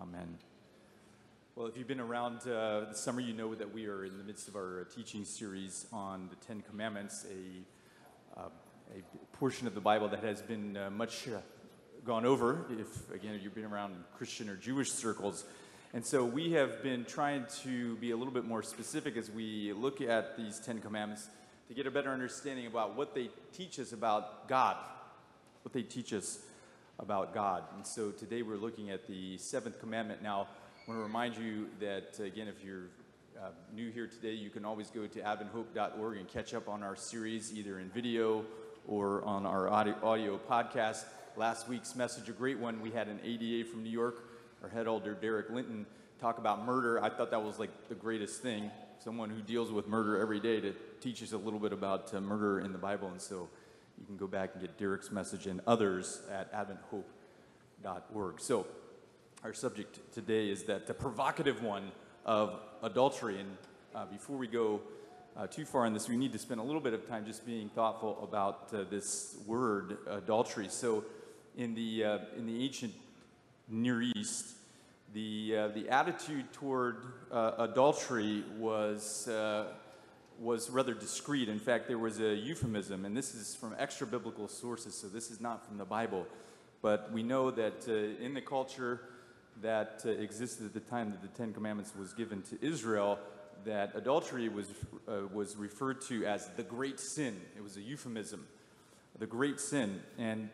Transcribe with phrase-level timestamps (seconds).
[0.00, 0.38] Amen.
[1.54, 4.24] Well, if you've been around uh, the summer, you know that we are in the
[4.24, 8.48] midst of our uh, teaching series on the Ten Commandments, a, uh,
[8.96, 11.32] a portion of the Bible that has been uh, much uh,
[12.06, 15.44] gone over, if, again, you've been around Christian or Jewish circles.
[15.92, 19.74] And so we have been trying to be a little bit more specific as we
[19.74, 21.28] look at these Ten Commandments
[21.68, 24.78] to get a better understanding about what they teach us about God,
[25.62, 26.38] what they teach us
[27.02, 27.64] about God.
[27.74, 30.22] And so today we're looking at the seventh commandment.
[30.22, 30.48] Now,
[30.86, 32.88] I want to remind you that, again, if you're
[33.40, 36.96] uh, new here today, you can always go to adventhope.org and catch up on our
[36.96, 38.44] series either in video
[38.86, 41.04] or on our audio, audio podcast.
[41.36, 42.82] Last week's message, a great one.
[42.82, 44.28] We had an ADA from New York,
[44.62, 45.86] our head elder, Derek Linton,
[46.20, 47.02] talk about murder.
[47.02, 48.70] I thought that was like the greatest thing.
[48.98, 52.20] Someone who deals with murder every day to teach us a little bit about uh,
[52.20, 53.08] murder in the Bible.
[53.08, 53.48] And so
[54.00, 58.40] you can go back and get Derek's message and others at adventhope.org.
[58.40, 58.66] So,
[59.44, 61.92] our subject today is that the provocative one
[62.24, 63.40] of adultery.
[63.40, 63.56] And
[63.94, 64.80] uh, before we go
[65.36, 67.46] uh, too far in this, we need to spend a little bit of time just
[67.46, 70.68] being thoughtful about uh, this word, adultery.
[70.68, 71.04] So,
[71.56, 72.94] in the, uh, in the ancient
[73.68, 74.46] Near East,
[75.12, 79.28] the, uh, the attitude toward uh, adultery was
[80.40, 81.50] was rather discreet.
[81.50, 85.30] In fact, there was a euphemism, and this is from extra biblical sources, so this
[85.30, 86.26] is not from the Bible.
[86.80, 89.02] But we know that uh, in the culture
[89.60, 93.18] that uh, existed at the time that the Ten Commandments was given to Israel,
[93.66, 94.72] that adultery was,
[95.06, 97.38] uh, was referred to as the great sin.
[97.54, 98.46] It was a euphemism,
[99.18, 100.00] the great sin.
[100.16, 100.48] And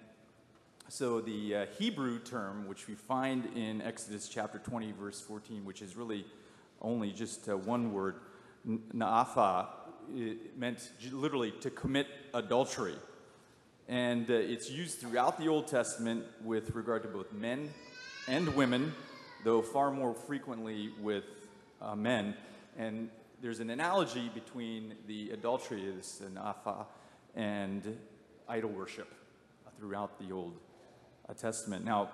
[0.89, 5.81] so the uh, Hebrew term, which we find in Exodus chapter 20, verse 14, which
[5.81, 6.27] is really
[6.83, 8.17] only just uh, one word,
[8.67, 9.67] na'afa
[10.57, 12.95] meant literally to commit adultery.
[13.89, 17.71] And uh, it's used throughout the Old Testament with regard to both men
[18.27, 18.93] and women,
[19.45, 21.25] though far more frequently with
[21.81, 22.34] uh, men.
[22.77, 23.09] And
[23.41, 26.87] there's an analogy between the adultery, this na'afa,
[27.37, 27.97] and
[28.49, 29.12] idol worship
[29.78, 30.55] throughout the Old
[31.28, 31.84] uh, Testament.
[31.84, 32.11] Now,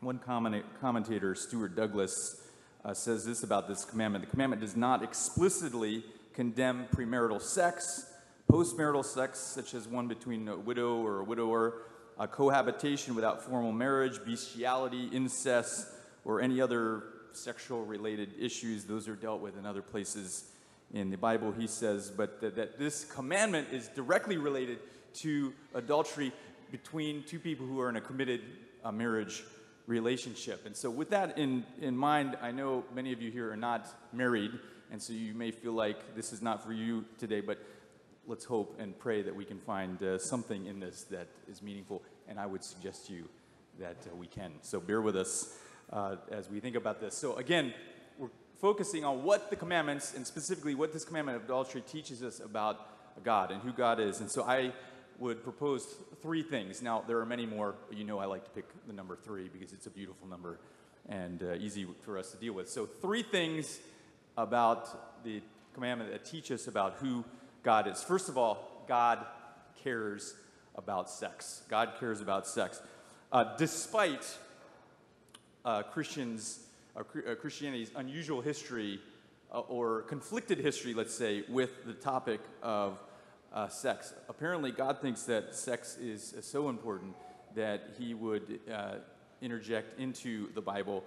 [0.00, 2.42] one commentator, Stuart Douglas,
[2.84, 4.24] uh, says this about this commandment.
[4.24, 8.06] The commandment does not explicitly condemn premarital sex,
[8.50, 11.82] postmarital sex, such as one between a widow or a widower,
[12.18, 15.88] uh, cohabitation without formal marriage, bestiality, incest,
[16.24, 18.84] or any other sexual related issues.
[18.84, 20.44] Those are dealt with in other places
[20.92, 24.78] in the Bible, he says, but th- that this commandment is directly related
[25.14, 26.32] to adultery
[26.70, 28.42] between two people who are in a committed
[28.84, 29.44] uh, marriage
[29.86, 30.66] relationship.
[30.66, 33.86] And so, with that in, in mind, I know many of you here are not
[34.12, 34.52] married,
[34.92, 37.58] and so you may feel like this is not for you today, but
[38.26, 42.02] let's hope and pray that we can find uh, something in this that is meaningful.
[42.28, 43.26] And I would suggest to you
[43.80, 44.52] that uh, we can.
[44.60, 45.56] So, bear with us
[45.90, 47.16] uh, as we think about this.
[47.16, 47.72] So, again,
[48.18, 48.28] we're
[48.60, 53.24] focusing on what the commandments, and specifically what this commandment of adultery teaches us about
[53.24, 54.20] God and who God is.
[54.20, 54.74] And so, I
[55.18, 55.86] would propose
[56.20, 56.82] three things.
[56.82, 59.72] Now, there are many more, you know I like to pick the number three because
[59.72, 60.58] it's a beautiful number
[61.08, 62.68] and uh, easy for us to deal with.
[62.68, 63.80] So, three things
[64.36, 65.42] about the
[65.74, 67.24] commandment that teach us about who
[67.62, 68.02] God is.
[68.02, 69.24] First of all, God
[69.82, 70.34] cares
[70.74, 71.62] about sex.
[71.68, 72.80] God cares about sex.
[73.30, 74.26] Uh, despite
[75.64, 76.60] uh, Christians,
[76.96, 79.00] uh, Christianity's unusual history
[79.52, 82.98] uh, or conflicted history, let's say, with the topic of
[83.52, 84.12] uh, sex.
[84.28, 87.14] Apparently, God thinks that sex is so important
[87.54, 88.94] that He would uh,
[89.40, 91.04] interject into the Bible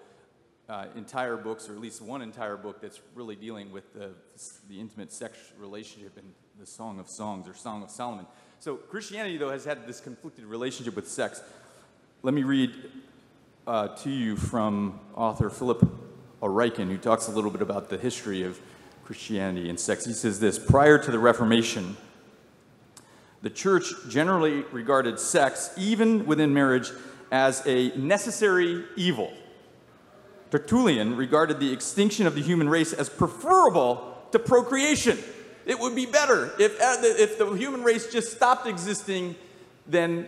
[0.67, 4.11] uh, entire books, or at least one entire book, that's really dealing with the,
[4.69, 6.23] the intimate sex relationship in
[6.59, 8.25] the Song of Songs or Song of Solomon.
[8.59, 11.41] So, Christianity, though, has had this conflicted relationship with sex.
[12.23, 12.73] Let me read
[13.67, 15.87] uh, to you from author Philip
[16.41, 18.59] Ryken, who talks a little bit about the history of
[19.03, 20.05] Christianity and sex.
[20.05, 21.97] He says this Prior to the Reformation,
[23.41, 26.91] the church generally regarded sex, even within marriage,
[27.31, 29.31] as a necessary evil.
[30.51, 35.17] Tertullian regarded the extinction of the human race as preferable to procreation.
[35.65, 39.35] It would be better if, uh, if the human race just stopped existing
[39.87, 40.27] than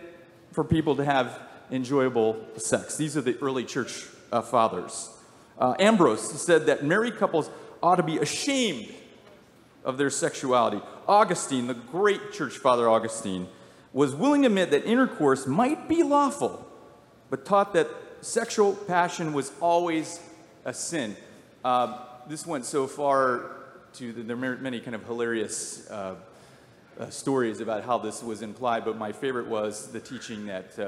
[0.52, 2.96] for people to have enjoyable sex.
[2.96, 5.10] These are the early church uh, fathers.
[5.58, 7.50] Uh, Ambrose said that married couples
[7.82, 8.92] ought to be ashamed
[9.84, 10.80] of their sexuality.
[11.06, 13.48] Augustine, the great church father Augustine,
[13.92, 16.66] was willing to admit that intercourse might be lawful,
[17.30, 17.88] but taught that
[18.20, 20.20] sexual passion was always
[20.64, 21.16] a sin.
[21.64, 21.98] Uh,
[22.28, 23.52] this went so far
[23.94, 26.14] to the, there are many kind of hilarious uh,
[26.98, 30.78] uh, stories about how this was implied, but my favorite was the teaching that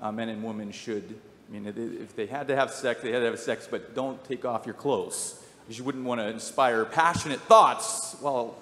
[0.00, 1.18] uh, men and women should
[1.48, 4.22] I mean, if they had to have sex, they had to have sex, but don't
[4.24, 8.56] take off your clothes because you wouldn't want to inspire passionate thoughts while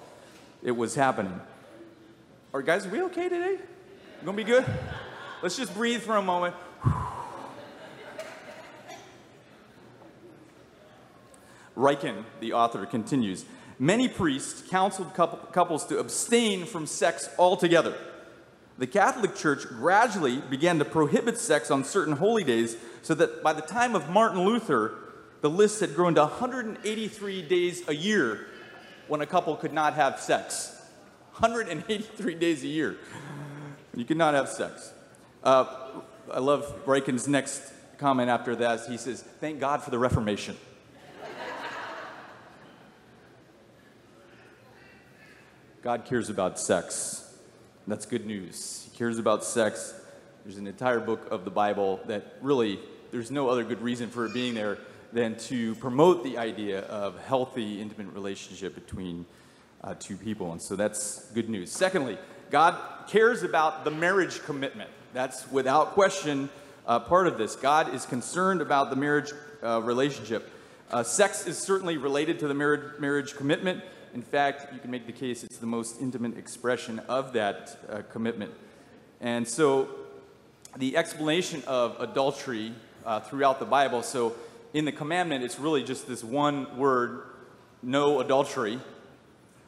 [0.63, 1.37] it was happening.
[2.53, 3.51] Are guys, are we okay today?
[3.51, 4.65] You gonna be good?
[5.43, 6.55] Let's just breathe for a moment.
[11.77, 13.45] Ryken, the author, continues
[13.79, 17.95] Many priests counseled couples to abstain from sex altogether.
[18.79, 23.53] The Catholic Church gradually began to prohibit sex on certain holy days so that by
[23.53, 24.95] the time of Martin Luther,
[25.41, 28.47] the list had grown to 183 days a year
[29.07, 30.73] when a couple could not have sex.
[31.37, 32.97] 183 days a year.
[33.95, 34.91] You could not have sex.
[35.43, 35.65] Uh,
[36.31, 37.61] I love Ryken's next
[37.99, 38.87] comment after that.
[38.87, 40.57] He says, Thank God for the Reformation.
[45.87, 47.33] God cares about sex.
[47.87, 48.89] That's good news.
[48.91, 49.93] He cares about sex.
[50.43, 52.77] There's an entire book of the Bible that really,
[53.13, 54.79] there's no other good reason for it being there
[55.13, 59.25] than to promote the idea of healthy, intimate relationship between
[59.81, 60.51] uh, two people.
[60.51, 61.71] And so that's good news.
[61.71, 62.17] Secondly,
[62.51, 62.75] God
[63.07, 64.89] cares about the marriage commitment.
[65.13, 66.49] That's without question
[66.85, 67.55] uh, part of this.
[67.55, 69.31] God is concerned about the marriage
[69.63, 70.51] uh, relationship.
[70.91, 73.85] Uh, sex is certainly related to the marriage, marriage commitment.
[74.13, 78.01] In fact, you can make the case it's the most intimate expression of that uh,
[78.11, 78.51] commitment.
[79.21, 79.89] And so,
[80.77, 82.73] the explanation of adultery
[83.05, 84.35] uh, throughout the Bible so,
[84.73, 87.23] in the commandment, it's really just this one word
[87.81, 88.79] no adultery.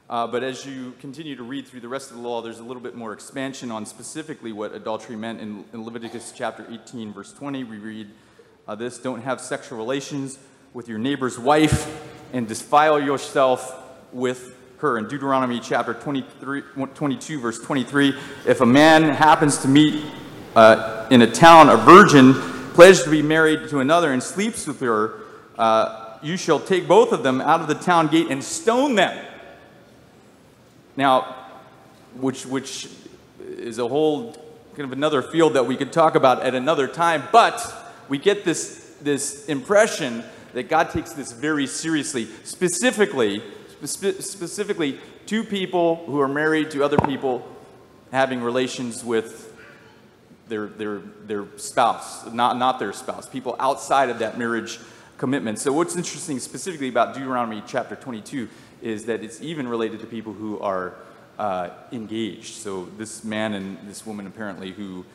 [0.10, 2.64] Uh, but as you continue to read through the rest of the law, there's a
[2.64, 5.40] little bit more expansion on specifically what adultery meant.
[5.40, 8.08] In, in Leviticus chapter 18, verse 20, we read
[8.68, 10.40] uh, this Don't have sexual relations
[10.74, 11.88] with your neighbor's wife
[12.34, 13.79] and defile yourself
[14.12, 14.98] with her.
[14.98, 16.62] In Deuteronomy chapter 23,
[16.94, 20.06] 22, verse 23, if a man happens to meet
[20.56, 22.34] uh, in a town a virgin
[22.74, 25.20] pledged to be married to another and sleeps with her,
[25.58, 29.26] uh, you shall take both of them out of the town gate and stone them.
[30.96, 31.36] Now,
[32.16, 32.90] which, which
[33.42, 34.34] is a whole
[34.76, 37.62] kind of another field that we could talk about at another time, but
[38.08, 40.24] we get this, this impression
[40.54, 43.44] that God takes this very seriously, specifically
[43.86, 47.48] spe- specifically two people who are married to other people
[48.12, 49.50] having relations with
[50.48, 54.80] their, their, their spouse, not, not their spouse, people outside of that marriage
[55.18, 55.60] commitment.
[55.60, 58.50] So, what's interesting specifically about Deuteronomy chapter 22
[58.82, 60.96] is that it's even related to people who are
[61.38, 62.56] uh, engaged.
[62.56, 65.06] So, this man and this woman apparently who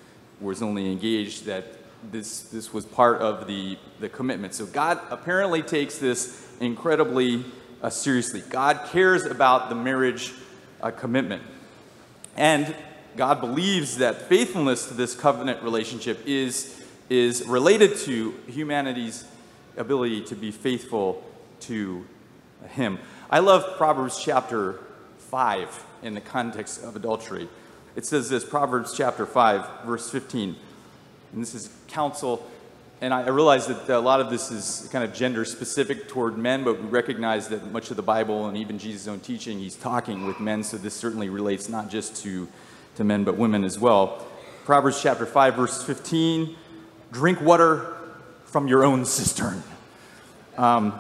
[0.41, 1.65] was only engaged, that
[2.13, 4.55] this, this was part of the, the commitment.
[4.55, 7.45] So, God apparently takes this incredibly
[7.85, 8.43] uh, seriously.
[8.49, 10.33] God cares about the marriage
[10.83, 11.43] uh, commitment.
[12.35, 12.75] And
[13.15, 19.27] God believes that faithfulness to this covenant relationship is, is related to humanity's
[19.77, 21.23] ability to be faithful
[21.61, 22.07] to
[22.71, 22.99] Him.
[23.31, 24.81] I love Proverbs chapter
[25.19, 27.51] 5 in the context of adultery.
[27.97, 30.57] It says this Proverbs chapter 5, verse 15.
[31.35, 32.51] And this is counsel
[33.01, 36.65] and I, realize that a lot of this is kind of gender specific toward men,
[36.65, 40.27] but we recognize that much of the Bible and even Jesus' own teaching, he's talking
[40.27, 42.49] with men, so this certainly relates not just to,
[42.97, 44.27] to men, but women as well.
[44.65, 46.57] Proverbs chapter 5, verse 15
[47.13, 47.95] drink water
[48.45, 49.63] from your own cistern.
[50.57, 50.99] Um,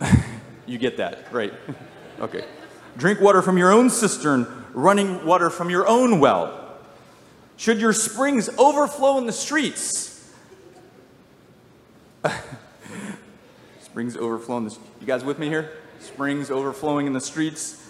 [0.66, 1.52] you get that, right?
[2.20, 2.44] okay.
[2.96, 6.63] Drink water from your own cistern, running water from your own well.
[7.56, 10.32] Should your springs overflow in the streets?
[13.80, 15.70] springs overflow in the You guys with me here?
[16.00, 17.80] Springs overflowing in the streets.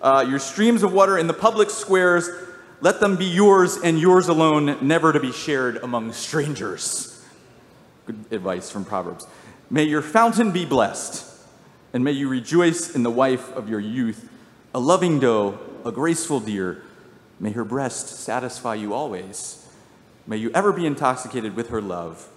[0.00, 2.28] Uh, your streams of water in the public squares,
[2.80, 7.24] let them be yours and yours alone, never to be shared among strangers.
[8.06, 9.26] Good advice from Proverbs.
[9.70, 11.24] May your fountain be blessed,
[11.92, 14.28] and may you rejoice in the wife of your youth,
[14.74, 16.82] a loving doe, a graceful deer
[17.42, 19.68] May her breast satisfy you always.
[20.28, 22.28] May you ever be intoxicated with her love.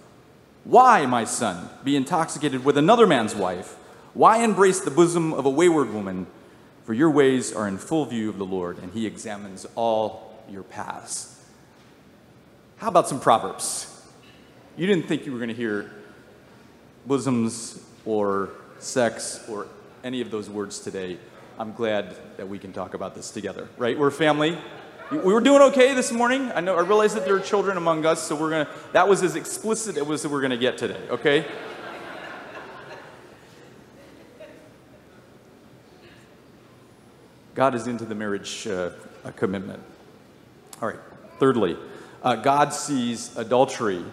[0.64, 3.76] Why, my son, be intoxicated with another man's wife?
[4.14, 6.26] Why embrace the bosom of a wayward woman?
[6.82, 10.64] For your ways are in full view of the Lord, and he examines all your
[10.64, 11.40] paths.
[12.78, 14.04] How about some Proverbs?
[14.76, 15.88] You didn't think you were going to hear
[17.06, 19.68] bosoms or sex or
[20.02, 21.18] any of those words today.
[21.60, 23.96] I'm glad that we can talk about this together, right?
[23.96, 24.58] We're family.
[25.08, 26.50] We were doing okay this morning.
[26.52, 29.22] I know I realize that there are children among us, so we're gonna that was
[29.22, 31.46] as explicit as we're gonna get today, okay?
[37.54, 38.90] God is into the marriage uh,
[39.36, 39.80] commitment.
[40.82, 40.98] All right.
[41.38, 41.76] Thirdly,
[42.24, 44.04] uh, God sees adultery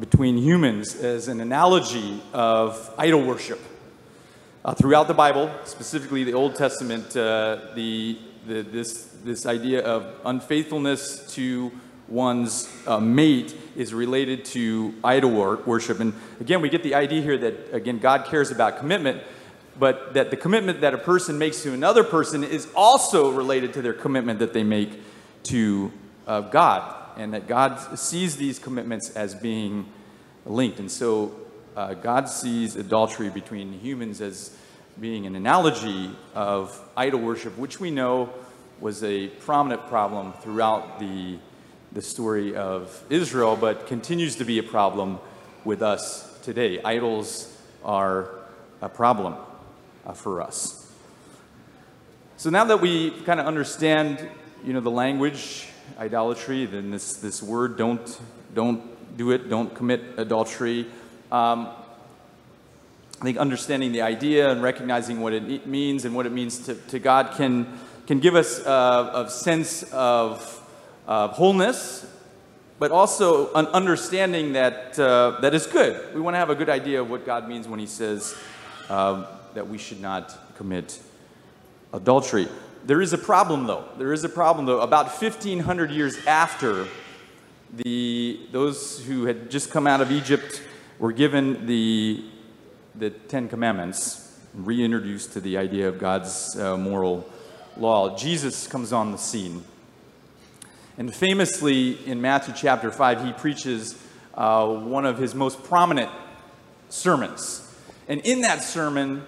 [0.00, 3.60] between humans as an analogy of idol worship.
[4.64, 8.18] Uh, throughout the Bible, specifically the Old Testament, uh, the,
[8.48, 11.70] the, this, this idea of unfaithfulness to
[12.08, 15.30] one's uh, mate is related to idol
[15.66, 16.00] worship.
[16.00, 19.22] And again, we get the idea here that, again, God cares about commitment,
[19.78, 23.82] but that the commitment that a person makes to another person is also related to
[23.82, 24.98] their commitment that they make
[25.44, 25.92] to
[26.26, 29.86] uh, God, and that God sees these commitments as being
[30.46, 30.80] linked.
[30.80, 31.34] And so
[31.76, 34.56] uh, God sees adultery between humans as
[35.00, 38.32] being an analogy of idol worship, which we know
[38.80, 41.38] was a prominent problem throughout the,
[41.92, 45.18] the story of Israel, but continues to be a problem
[45.64, 46.80] with us today.
[46.82, 48.30] Idols are
[48.80, 49.34] a problem
[50.04, 50.90] uh, for us.
[52.36, 54.28] So now that we kind of understand,
[54.64, 58.20] you know, the language, idolatry, then this, this word, don't,
[58.54, 60.86] don't do it, don't commit adultery.
[61.30, 61.68] Um,
[63.20, 66.74] I think understanding the idea and recognizing what it means and what it means to,
[66.74, 67.66] to God can,
[68.06, 70.62] can give us a, a sense of,
[71.04, 72.06] of wholeness,
[72.78, 76.14] but also an understanding that, uh, that is good.
[76.14, 78.36] We want to have a good idea of what God means when He says
[78.88, 81.00] uh, that we should not commit
[81.92, 82.46] adultery.
[82.84, 83.84] There is a problem, though.
[83.98, 84.80] There is a problem, though.
[84.80, 86.86] About 1,500 years after
[87.74, 90.62] the, those who had just come out of Egypt
[91.00, 92.24] were given the,
[92.94, 97.28] the Ten Commandments, reintroduced to the idea of God's uh, moral
[97.76, 98.16] law.
[98.16, 99.64] Jesus comes on the scene.
[100.96, 103.96] And famously, in Matthew chapter 5, he preaches
[104.34, 106.10] uh, one of his most prominent
[106.88, 107.64] sermons.
[108.08, 109.24] And in that sermon,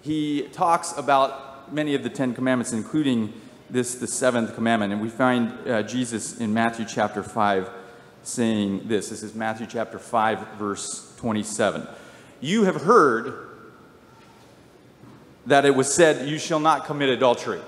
[0.00, 3.32] he talks about many of the Ten Commandments, including
[3.70, 4.92] this, the seventh commandment.
[4.92, 7.70] And we find uh, Jesus in Matthew chapter 5
[8.22, 9.08] saying this.
[9.08, 11.86] This is Matthew chapter 5, verse 27.
[12.42, 13.48] You have heard
[15.46, 17.60] that it was said, You shall not commit adultery.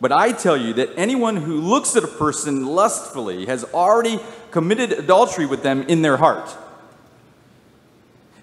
[0.00, 4.20] But I tell you that anyone who looks at a person lustfully has already
[4.52, 6.56] committed adultery with them in their heart.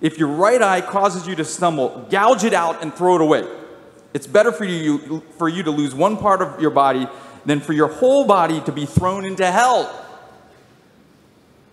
[0.02, 3.48] If your right eye causes you to stumble, gouge it out and throw it away.
[4.14, 7.08] It's better for you, for you to lose one part of your body
[7.46, 10.05] than for your whole body to be thrown into hell.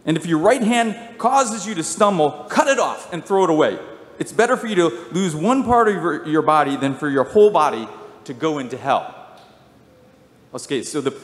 [0.05, 3.51] And if your right hand causes you to stumble, cut it off and throw it
[3.51, 3.79] away.
[4.19, 7.51] It's better for you to lose one part of your, body than for your whole
[7.51, 7.89] body
[8.25, 9.15] to go into hell.
[10.55, 11.17] Okay, so the,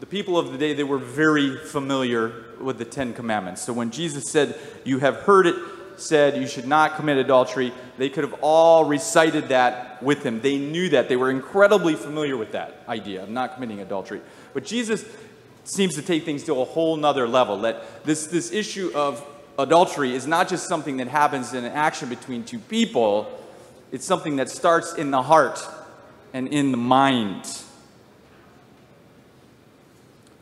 [0.00, 3.62] the people of the day, they were very familiar with the Ten Commandments.
[3.62, 5.56] So when Jesus said, You have heard it
[5.96, 10.40] said you should not commit adultery, they could have all recited that with him.
[10.40, 11.08] They knew that.
[11.08, 14.20] They were incredibly familiar with that idea of not committing adultery.
[14.54, 15.04] But Jesus
[15.66, 17.58] seems to take things to a whole nother level.
[17.58, 19.24] That this, this issue of
[19.58, 23.28] adultery is not just something that happens in an action between two people,
[23.92, 25.60] it's something that starts in the heart
[26.32, 27.44] and in the mind.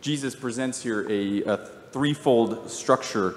[0.01, 1.57] Jesus presents here a, a
[1.93, 3.37] threefold structure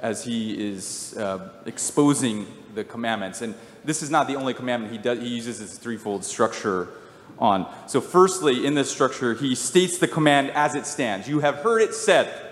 [0.00, 3.42] as he is uh, exposing the commandments.
[3.42, 6.88] And this is not the only commandment he, does, he uses this threefold structure
[7.38, 7.72] on.
[7.86, 11.82] So, firstly, in this structure, he states the command as it stands You have heard
[11.82, 12.48] it said.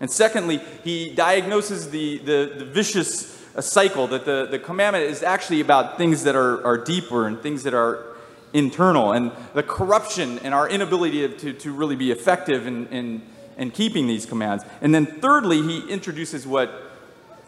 [0.00, 5.22] And secondly, he diagnoses the, the, the vicious uh, cycle that the, the commandment is
[5.22, 8.16] actually about things that are, are deeper and things that are
[8.52, 13.22] internal, and the corruption and our inability to, to really be effective in, in
[13.56, 14.64] and keeping these commands.
[14.80, 16.70] And then thirdly, he introduces what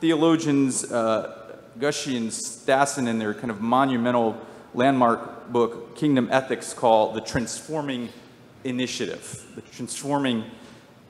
[0.01, 4.41] theologians uh, Gushee and Stassen in their kind of monumental
[4.77, 8.11] landmark book, Kingdom Ethics, call the transforming
[8.63, 9.45] initiative.
[9.55, 10.45] The transforming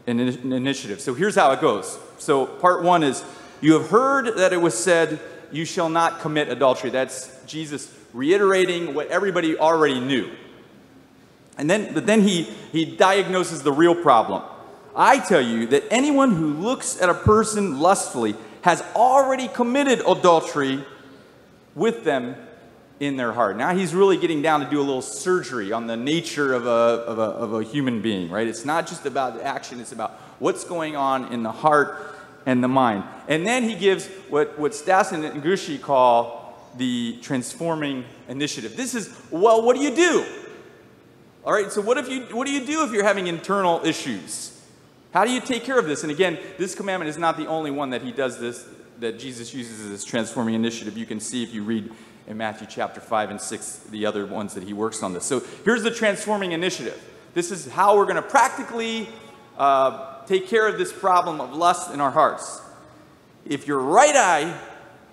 [0.06, 1.00] in- initiative.
[1.00, 1.98] So here's how it goes.
[2.18, 3.24] So part one is
[3.60, 5.20] you have heard that it was said,
[5.50, 6.90] you shall not commit adultery.
[6.90, 10.30] That's Jesus reiterating what everybody already knew.
[11.58, 12.42] And then, but then he,
[12.72, 14.42] he diagnoses the real problem.
[14.94, 20.84] I tell you that anyone who looks at a person lustfully has already committed adultery
[21.74, 22.36] with them
[22.98, 23.56] in their heart.
[23.56, 26.68] Now he's really getting down to do a little surgery on the nature of a,
[26.68, 28.46] of a, of a human being, right?
[28.46, 32.14] It's not just about the action, it's about what's going on in the heart
[32.46, 33.04] and the mind.
[33.28, 38.76] And then he gives what, what Stassen and Gushee call the transforming initiative.
[38.76, 40.24] This is, well, what do you do?
[41.44, 44.52] All right, so what if you what do you do if you're having internal issues?
[45.12, 46.02] How do you take care of this?
[46.02, 48.66] And again, this commandment is not the only one that he does this,
[48.98, 50.98] that Jesus uses as transforming initiative.
[50.98, 51.90] You can see if you read
[52.26, 55.24] in Matthew chapter 5 and 6 the other ones that he works on this.
[55.24, 57.00] So here's the transforming initiative.
[57.34, 59.08] This is how we're going to practically
[59.58, 62.60] uh, take care of this problem of lust in our hearts.
[63.44, 64.60] If your right eye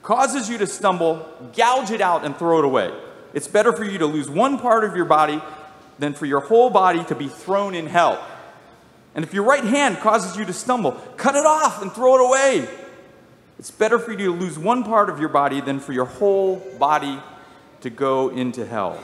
[0.02, 2.94] causes you to stumble, gouge it out and throw it away.
[3.34, 5.42] It's better for you to lose one part of your body
[6.00, 8.26] than for your whole body to be thrown in hell.
[9.16, 12.28] And if your right hand causes you to stumble, cut it off and throw it
[12.28, 12.68] away.
[13.64, 16.58] It's better for you to lose one part of your body than for your whole
[16.78, 17.18] body
[17.80, 19.02] to go into hell.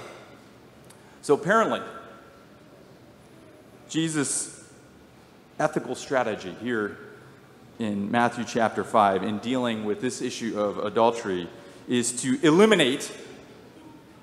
[1.22, 1.80] So apparently,
[3.88, 4.70] Jesus'
[5.58, 6.98] ethical strategy here
[7.80, 11.50] in Matthew chapter 5 in dealing with this issue of adultery
[11.88, 13.10] is to eliminate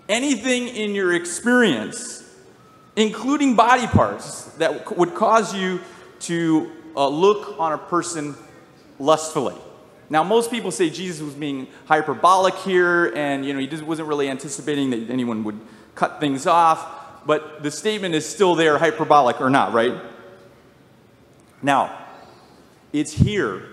[0.07, 2.31] anything in your experience,
[2.95, 5.81] including body parts, that would cause you
[6.21, 8.35] to uh, look on a person
[8.99, 9.57] lustfully.
[10.09, 14.29] Now, most people say Jesus was being hyperbolic here, and you know he wasn't really
[14.29, 15.61] anticipating that anyone would
[15.95, 17.25] cut things off.
[17.27, 20.01] But the statement is still there, hyperbolic or not, right?
[21.61, 22.07] Now,
[22.93, 23.69] it's here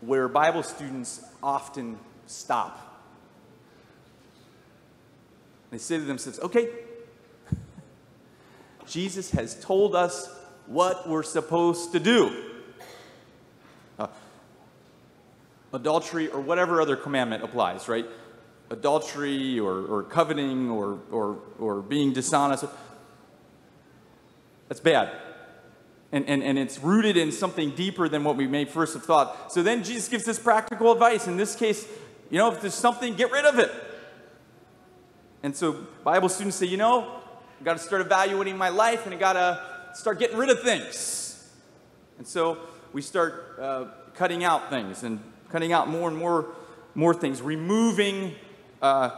[0.00, 2.80] where Bible students often stop.
[5.70, 6.68] They say to themselves, okay,
[8.86, 10.28] Jesus has told us
[10.66, 12.44] what we're supposed to do.
[13.98, 14.08] Uh,
[15.74, 18.06] adultery or whatever other commandment applies, right?
[18.70, 22.64] Adultery or, or coveting or, or, or being dishonest.
[24.68, 25.10] That's bad.
[26.12, 29.52] And, and, and it's rooted in something deeper than what we may first have thought.
[29.52, 31.26] So then Jesus gives this practical advice.
[31.26, 31.86] In this case,
[32.30, 33.72] you know, if there's something, get rid of it.
[35.42, 35.72] And so
[36.04, 37.20] Bible students say, you know,
[37.58, 39.60] I've got to start evaluating my life and I've got to
[39.94, 41.50] start getting rid of things.
[42.16, 42.58] And so
[42.92, 45.20] we start uh, cutting out things and
[45.54, 46.46] cutting out more and more,
[46.96, 48.34] more things, removing
[48.82, 49.08] uh,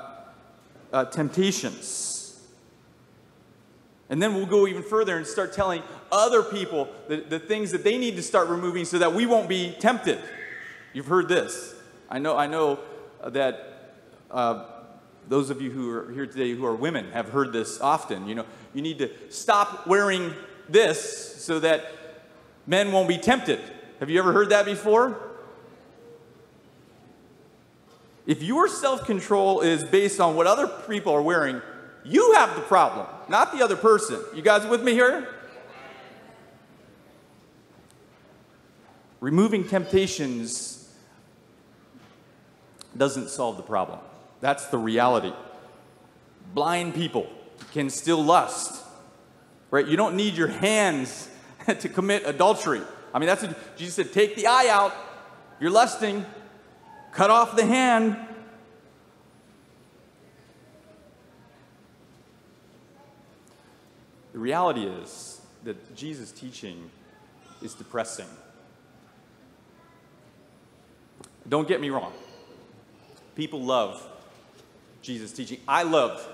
[0.93, 2.39] uh, temptations.
[4.11, 7.85] And then we'll go even further and start telling other people the, the things that
[7.85, 10.19] they need to start removing so that we won't be tempted.
[10.93, 11.75] You've heard this.
[12.11, 12.81] I know, I know
[13.27, 13.95] that
[14.31, 14.67] uh,
[15.31, 18.29] those of you who are here today who are women have heard this often.
[18.29, 20.35] You know, you need to stop wearing
[20.69, 21.87] this so that
[22.67, 23.59] men won't be tempted.
[24.01, 25.26] Have you ever heard that before?
[28.27, 31.63] If your self control is based on what other people are wearing,
[32.05, 34.21] you have the problem, not the other person.
[34.35, 35.29] You guys with me here?
[39.21, 40.93] Removing temptations
[42.97, 43.99] doesn't solve the problem.
[44.41, 45.33] That's the reality.
[46.55, 47.29] Blind people
[47.73, 48.83] can still lust,
[49.71, 49.87] right?
[49.87, 51.29] You don't need your hands
[51.67, 52.83] to commit adultery.
[53.13, 54.95] I mean, that's what Jesus said take the eye out.
[55.59, 56.25] You're lusting,
[57.13, 58.17] cut off the hand.
[64.33, 66.91] The reality is that Jesus' teaching
[67.63, 68.27] is depressing.
[71.49, 72.13] Don't get me wrong.
[73.35, 74.07] People love
[75.03, 75.59] Jesus' teaching.
[75.67, 76.27] I love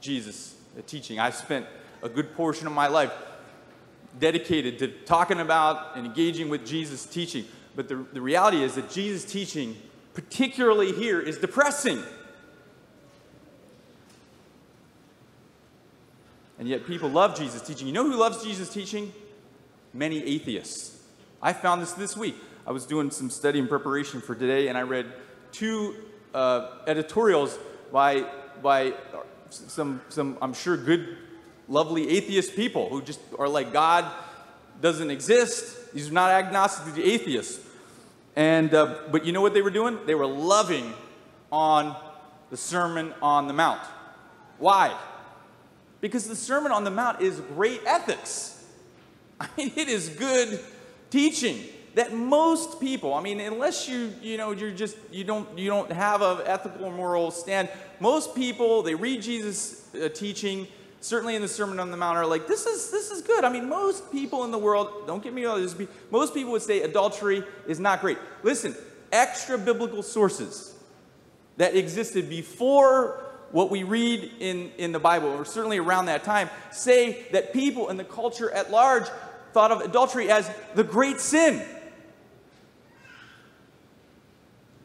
[0.00, 0.54] Jesus'
[0.86, 1.18] teaching.
[1.18, 1.66] I've spent
[2.02, 3.12] a good portion of my life
[4.18, 7.44] dedicated to talking about and engaging with Jesus' teaching.
[7.76, 9.76] But the, the reality is that Jesus' teaching,
[10.14, 12.02] particularly here, is depressing.
[16.58, 17.86] And yet people love Jesus' teaching.
[17.86, 19.12] You know who loves Jesus' teaching?
[19.92, 20.98] Many atheists.
[21.42, 22.34] I found this this week.
[22.66, 25.06] I was doing some study in preparation for today, and I read
[25.52, 25.94] two
[26.34, 27.58] uh, editorials
[27.92, 28.24] by,
[28.62, 28.94] by
[29.50, 31.18] some, some, I'm sure, good,
[31.68, 34.10] lovely atheist people who just are like, God
[34.80, 35.92] doesn't exist.
[35.92, 37.65] These are not agnostic, these are atheists.
[38.36, 39.98] And, uh, but you know what they were doing?
[40.06, 40.92] They were loving
[41.50, 41.96] on
[42.50, 43.80] the Sermon on the Mount.
[44.58, 44.96] Why?
[46.00, 48.62] Because the Sermon on the Mount is great ethics.
[49.40, 50.60] I mean, it is good
[51.10, 55.70] teaching that most people, I mean, unless you, you know, you're just, you don't, you
[55.70, 57.70] don't have an ethical or moral stand,
[58.00, 60.68] most people, they read Jesus' uh, teaching,
[61.06, 63.44] certainly in the Sermon on the Mount, are like, this is, this is good.
[63.44, 65.66] I mean, most people in the world, don't get me wrong,
[66.10, 68.18] most people would say adultery is not great.
[68.42, 68.74] Listen,
[69.12, 70.74] extra biblical sources
[71.58, 76.50] that existed before what we read in, in the Bible, or certainly around that time,
[76.72, 79.06] say that people in the culture at large
[79.52, 81.64] thought of adultery as the great sin.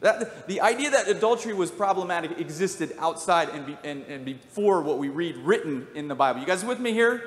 [0.02, 4.98] That, the idea that adultery was problematic existed outside and, be, and, and before what
[4.98, 6.40] we read written in the Bible.
[6.40, 7.22] You guys with me here?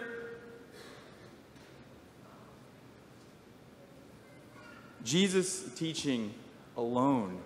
[5.06, 6.34] Jesus' teaching
[6.76, 7.40] alone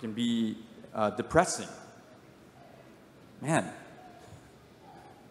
[0.00, 0.56] can be
[0.92, 1.68] uh, depressing.
[3.40, 3.70] Man,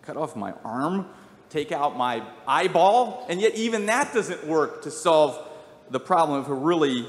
[0.02, 1.08] cut off my arm,
[1.50, 5.46] take out my eyeball, and yet even that doesn't work to solve
[5.90, 7.06] the problem if we're really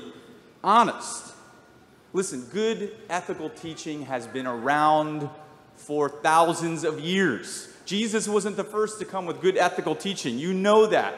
[0.65, 1.35] honest.
[2.16, 5.29] Listen, good ethical teaching has been around
[5.74, 7.68] for thousands of years.
[7.85, 10.38] Jesus wasn't the first to come with good ethical teaching.
[10.38, 11.14] You know that.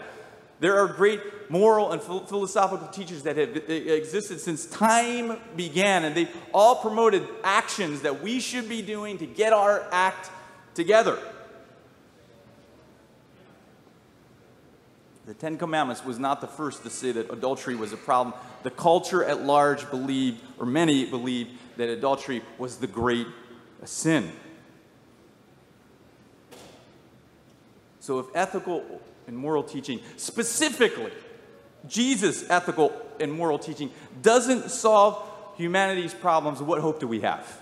[0.58, 6.28] There are great moral and philosophical teachers that have existed since time began, and they
[6.52, 10.32] all promoted actions that we should be doing to get our act
[10.74, 11.16] together.
[15.28, 18.34] The Ten Commandments was not the first to say that adultery was a problem.
[18.62, 23.26] The culture at large believed, or many believed, that adultery was the great
[23.84, 24.32] sin.
[28.00, 31.12] So, if ethical and moral teaching, specifically
[31.86, 33.90] Jesus' ethical and moral teaching,
[34.22, 35.22] doesn't solve
[35.58, 37.60] humanity's problems, what hope do we have?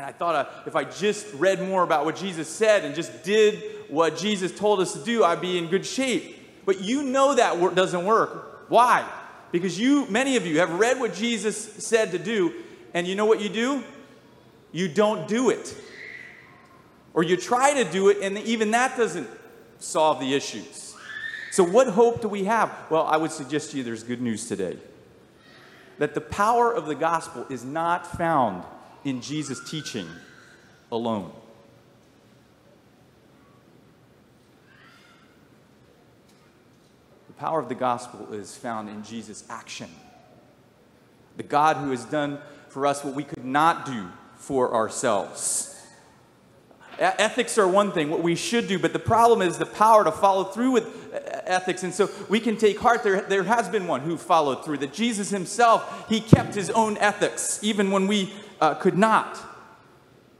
[0.00, 3.22] Man, I thought uh, if I just read more about what Jesus said and just
[3.22, 6.38] did what Jesus told us to do, I'd be in good shape.
[6.64, 8.70] But you know that doesn't work.
[8.70, 9.06] Why?
[9.52, 12.54] Because you, many of you, have read what Jesus said to do,
[12.94, 13.84] and you know what you do?
[14.72, 15.76] You don't do it.
[17.12, 19.28] Or you try to do it, and even that doesn't
[19.80, 20.96] solve the issues.
[21.50, 22.72] So, what hope do we have?
[22.88, 24.78] Well, I would suggest to you there's good news today.
[25.98, 28.64] That the power of the gospel is not found
[29.04, 30.06] in Jesus' teaching
[30.92, 31.32] alone.
[37.28, 39.88] The power of the gospel is found in Jesus' action.
[41.36, 45.66] The God who has done for us what we could not do for ourselves.
[46.98, 50.12] Ethics are one thing, what we should do, but the problem is the power to
[50.12, 50.86] follow through with
[51.46, 51.82] ethics.
[51.82, 53.02] And so we can take heart.
[53.02, 56.98] There, there has been one who followed through, that Jesus himself, he kept his own
[56.98, 59.38] ethics, even when we uh, could not.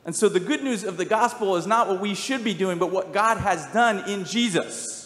[0.04, 2.78] And so the good news of the gospel is not what we should be doing,
[2.78, 4.98] but what God has done in Jesus.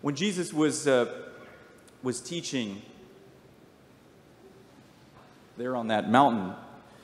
[0.00, 1.12] When Jesus was, uh,
[2.02, 2.82] was teaching
[5.56, 6.54] there on that mountain,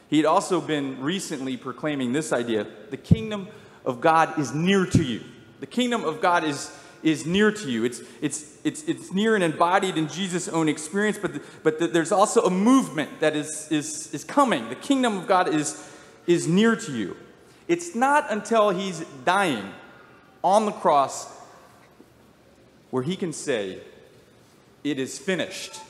[0.09, 3.49] he had also been recently proclaiming this idea the kingdom
[3.85, 5.23] of God is near to you.
[5.61, 6.71] The kingdom of God is,
[7.03, 7.85] is near to you.
[7.85, 11.87] It's, it's, it's, it's near and embodied in Jesus' own experience, but, the, but the,
[11.87, 14.69] there's also a movement that is, is, is coming.
[14.69, 15.83] The kingdom of God is,
[16.27, 17.17] is near to you.
[17.69, 19.73] It's not until he's dying
[20.43, 21.31] on the cross
[22.91, 23.79] where he can say,
[24.83, 25.81] It is finished.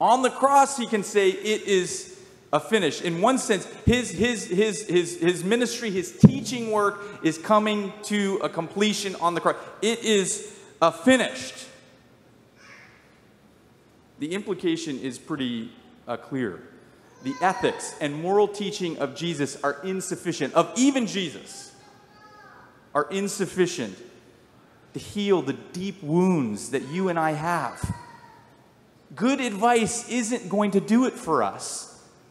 [0.00, 2.19] On the cross, he can say, It is
[2.52, 3.00] a finish.
[3.00, 8.40] In one sense, his, his, his, his, his ministry, his teaching work is coming to
[8.42, 9.56] a completion on the cross.
[9.82, 11.54] It is a finished.
[14.18, 15.70] The implication is pretty
[16.08, 16.62] uh, clear.
[17.22, 21.72] The ethics and moral teaching of Jesus are insufficient, of even Jesus,
[22.94, 23.96] are insufficient
[24.94, 27.94] to heal the deep wounds that you and I have.
[29.14, 31.89] Good advice isn't going to do it for us.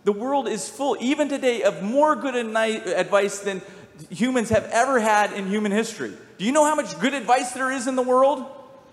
[0.10, 3.62] The world is full, even today, of more good advice than
[4.10, 6.12] humans have ever had in human history.
[6.40, 8.44] Do you know how much good advice there is in the world?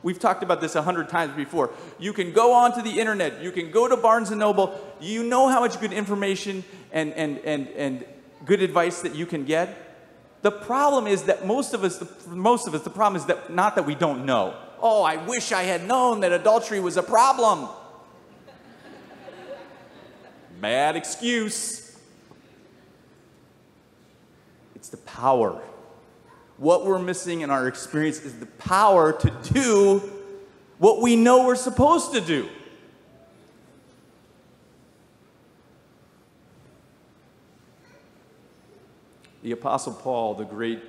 [0.03, 1.71] We've talked about this a hundred times before.
[1.99, 4.79] You can go onto the internet, you can go to Barnes and Noble.
[5.01, 8.05] You know how much good information and, and, and, and
[8.45, 9.75] good advice that you can get?
[10.43, 13.75] The problem is that most of us, most of us, the problem is that not
[13.77, 14.55] that we don't know.
[14.83, 17.71] Oh, I wish I had known that adultery was a problem.
[20.61, 21.99] Bad excuse.
[24.75, 25.61] It's the power.
[26.59, 29.99] What we're missing in our experience is the power to do
[30.79, 32.49] what we know we're supposed to do.
[39.43, 40.83] The Apostle Paul, the great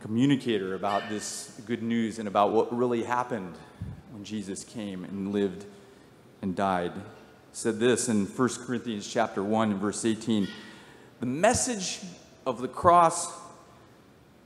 [0.00, 3.54] communicator about this good news and about what really happened
[4.12, 5.64] when Jesus came and lived
[6.42, 6.92] and died,
[7.56, 10.46] said this in 1 Corinthians chapter 1 and verse 18.
[11.20, 12.00] The message
[12.44, 13.32] of the cross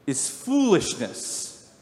[0.07, 1.73] is foolishness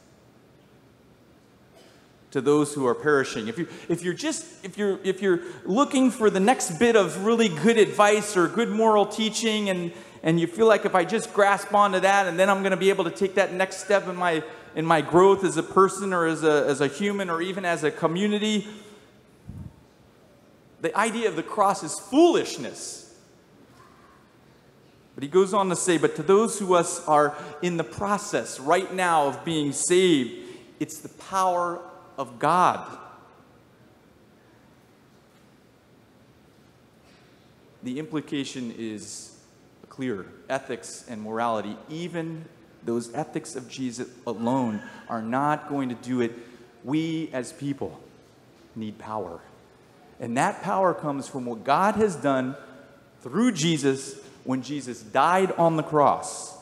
[2.31, 3.47] to those who are perishing.
[3.47, 7.27] If you if you're just if you're if you're looking for the next bit of
[7.27, 11.35] really good advice or good moral teaching and and you feel like if I just
[11.35, 14.09] grasp onto that and then I'm going to be able to take that next step
[14.09, 14.43] in my
[14.75, 17.85] in my growth as a person or as a as a human or even as
[17.85, 18.67] a community,
[20.81, 23.05] the idea of the cross is foolishness.
[25.15, 28.61] But he goes on to say, but to those who us are in the process
[28.61, 31.81] right now of being saved, it's the power
[32.17, 32.99] of God.
[37.83, 39.37] the implication is
[39.89, 42.45] clear ethics and morality, even
[42.85, 46.33] those ethics of Jesus alone, are not going to do it.
[46.85, 47.99] We as people
[48.75, 49.41] need power.
[50.21, 52.57] And that power comes from what God has done
[53.23, 56.57] through Jesus when Jesus died on the cross.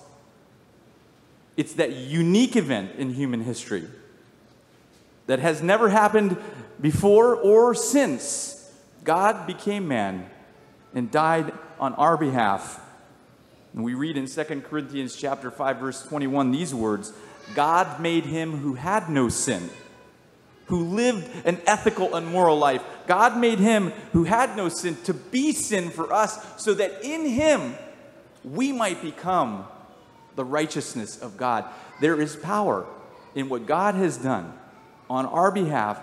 [1.56, 3.84] It's that unique event in human history
[5.26, 6.36] that has never happened
[6.80, 8.70] before or since.
[9.04, 10.28] God became man
[10.94, 12.80] and died on our behalf.
[13.72, 17.12] And we read in 2 Corinthians chapter 5 verse 21 these words,
[17.54, 19.70] God made him who had no sin,
[20.66, 22.82] who lived an ethical and moral life.
[23.06, 27.26] God made him who had no sin to be sin for us so that in
[27.26, 27.74] him
[28.44, 29.66] we might become
[30.34, 31.64] the righteousness of God.
[32.00, 32.86] There is power
[33.34, 34.52] in what God has done
[35.08, 36.00] on our behalf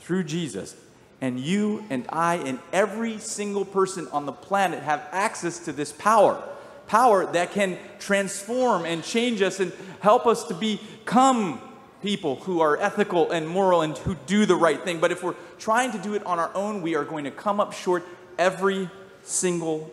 [0.00, 0.76] through Jesus.
[1.20, 5.92] And you and I and every single person on the planet have access to this
[5.92, 6.42] power.
[6.88, 11.60] Power that can transform and change us and help us to become
[12.02, 15.00] people who are ethical and moral and who do the right thing.
[15.00, 17.60] But if we're trying to do it on our own, we are going to come
[17.60, 18.04] up short
[18.38, 18.90] every
[19.22, 19.90] single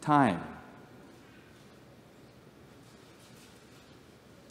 [0.00, 0.42] time.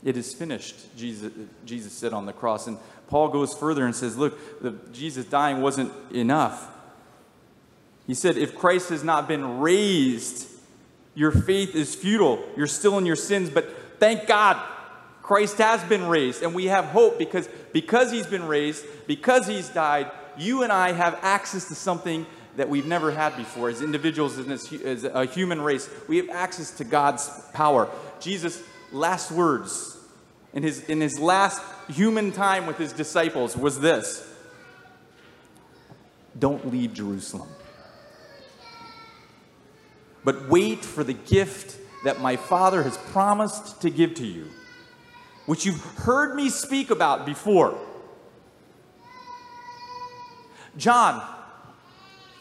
[0.04, 1.32] It is finished, Jesus,
[1.66, 2.68] Jesus said on the cross.
[2.68, 6.68] And Paul goes further and says, Look, the, Jesus dying wasn't enough.
[8.08, 10.48] He said, If Christ has not been raised,
[11.14, 12.44] your faith is futile.
[12.58, 14.58] You're still in your sins, but thank God
[15.32, 19.70] Christ has been raised, and we have hope because, because he's been raised, because he's
[19.70, 22.26] died, you and I have access to something
[22.58, 25.90] that we've never had before as individuals, as, as a human race.
[26.10, 27.90] We have access to God's power.
[28.20, 29.98] Jesus' last words
[30.52, 34.30] in his, in his last human time with his disciples was this
[36.38, 37.48] Don't leave Jerusalem,
[40.26, 44.50] but wait for the gift that my Father has promised to give to you,
[45.52, 47.78] which you've heard me speak about before.
[50.78, 51.22] John,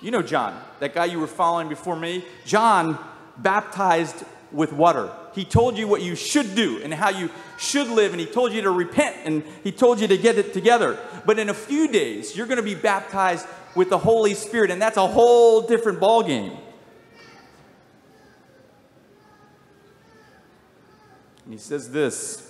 [0.01, 2.25] you know John, that guy you were following before me?
[2.47, 2.97] John
[3.37, 5.11] baptized with water.
[5.35, 8.53] He told you what you should do and how you should live, and He told
[8.53, 10.97] you to repent and He told you to get it together.
[11.27, 13.45] But in a few days, you're going to be baptized
[13.75, 16.57] with the Holy Spirit, and that's a whole different ballgame.
[21.45, 22.50] And He says this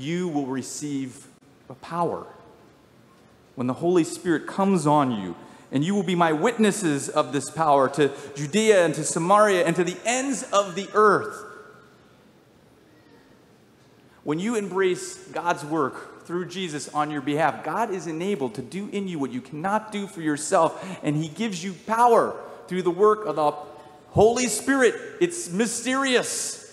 [0.00, 1.26] You will receive
[1.68, 2.26] a power
[3.54, 5.36] when the Holy Spirit comes on you
[5.72, 9.76] and you will be my witnesses of this power to Judea and to Samaria and
[9.76, 11.44] to the ends of the earth.
[14.24, 18.88] When you embrace God's work through Jesus on your behalf, God is enabled to do
[18.92, 22.36] in you what you cannot do for yourself, and He gives you power
[22.66, 23.50] through the work of the
[24.10, 24.94] Holy Spirit.
[25.20, 26.69] It's mysterious.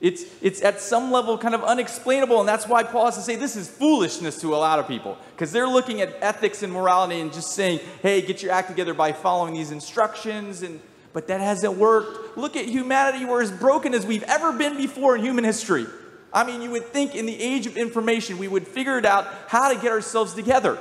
[0.00, 3.34] It's, it's at some level kind of unexplainable, and that's why Paul has to say
[3.34, 7.20] this is foolishness to a lot of people because they're looking at ethics and morality
[7.20, 10.62] and just saying, hey, get your act together by following these instructions.
[10.62, 10.80] And,
[11.12, 12.36] but that hasn't worked.
[12.36, 15.86] Look at humanity, we're as broken as we've ever been before in human history.
[16.32, 19.26] I mean, you would think in the age of information, we would figure it out
[19.48, 20.78] how to get ourselves together.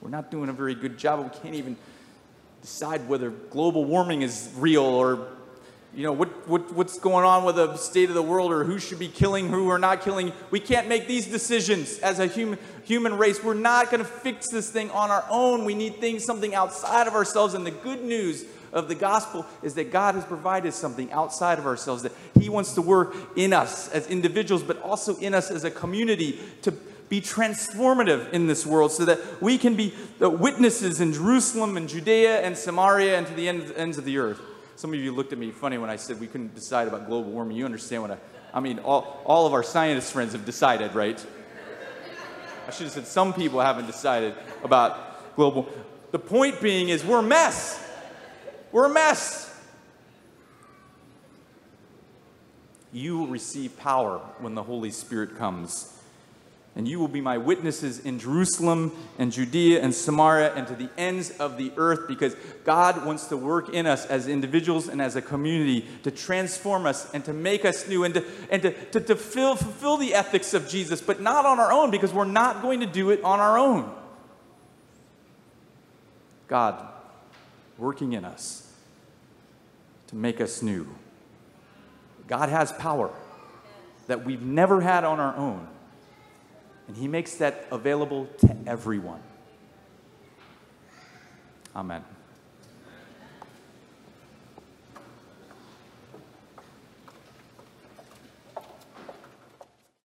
[0.00, 1.24] We're not doing a very good job.
[1.24, 1.76] We can't even
[2.62, 5.28] decide whether global warming is real or
[5.94, 8.78] you know what, what, what's going on with the state of the world or who
[8.78, 10.32] should be killing who or not killing.
[10.50, 13.44] We can't make these decisions as a human, human race.
[13.44, 15.66] We're not going to fix this thing on our own.
[15.66, 17.52] We need things something outside of ourselves.
[17.52, 21.66] And the good news of the gospel is that god has provided something outside of
[21.66, 25.64] ourselves that he wants to work in us as individuals but also in us as
[25.64, 26.72] a community to
[27.12, 31.86] be transformative in this world so that we can be the witnesses in Jerusalem and
[31.86, 34.40] Judea and Samaria and to the ends of the earth.
[34.76, 37.30] Some of you looked at me funny when I said we couldn't decide about global
[37.30, 37.58] warming.
[37.58, 38.18] You understand what I
[38.54, 41.22] I mean, all, all of our scientist friends have decided, right?
[42.66, 45.68] I should have said some people haven't decided about global.
[46.12, 47.78] The point being is we're a mess.
[48.70, 49.54] We're a mess.
[52.90, 55.98] You will receive power when the Holy Spirit comes.
[56.74, 60.88] And you will be my witnesses in Jerusalem and Judea and Samaria and to the
[60.96, 65.14] ends of the earth because God wants to work in us as individuals and as
[65.14, 69.00] a community to transform us and to make us new and to, and to, to,
[69.00, 72.62] to fill, fulfill the ethics of Jesus, but not on our own because we're not
[72.62, 73.94] going to do it on our own.
[76.48, 76.88] God
[77.76, 78.72] working in us
[80.06, 80.86] to make us new.
[82.28, 83.10] God has power
[84.06, 85.68] that we've never had on our own.
[86.88, 89.20] And He makes that available to everyone.
[91.74, 92.04] Amen.